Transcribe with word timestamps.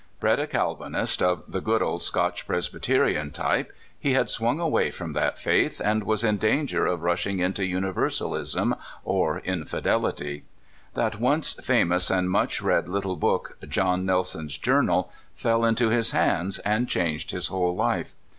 Bred 0.19 0.39
a 0.39 0.47
Cahdnist, 0.47 1.21
of 1.21 1.43
the 1.47 1.61
good 1.61 1.83
old 1.83 2.01
Scotch 2.01 2.47
Presbyterian 2.47 3.29
type, 3.29 3.71
he 3.99 4.13
had 4.13 4.31
swung 4.31 4.59
away 4.59 4.89
from 4.89 5.11
that 5.11 5.37
faith, 5.37 5.79
and 5.79 6.05
was 6.05 6.23
in 6.23 6.37
danger 6.37 6.87
of 6.87 7.03
rushing 7.03 7.37
into 7.37 7.61
UniversaHsm 7.61 8.73
or 9.03 9.41
inli 9.41 9.81
dehty. 9.83 10.41
That 10.95 11.19
once 11.19 11.53
famous 11.53 12.09
and 12.09 12.31
much 12.31 12.63
read 12.63 12.87
Httle 12.87 13.19
book, 13.19 13.57
"John 13.69 14.03
Nelson's 14.03 14.57
Journal," 14.57 15.11
fell 15.35 15.63
into 15.63 15.89
his 15.89 16.09
hands, 16.13 16.57
and 16.57 16.89
changed 16.89 17.29
his 17.29 17.49
whole 17.49 17.75
life. 17.75 18.15